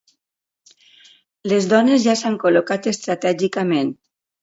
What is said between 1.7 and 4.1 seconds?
dones ja s'han col·locat estratègicament.